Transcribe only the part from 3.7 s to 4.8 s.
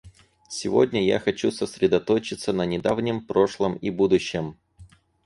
и будущем.